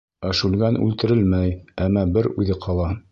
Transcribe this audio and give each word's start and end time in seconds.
Ә 0.27 0.29
Шүлгән 0.37 0.79
үлтерелмәй, 0.85 1.53
әммә 1.89 2.07
бер 2.17 2.31
үҙе 2.33 2.59
ҡала. 2.67 2.93